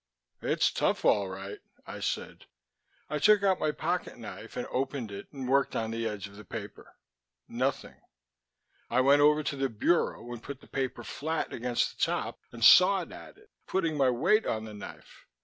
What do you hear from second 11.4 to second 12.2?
against the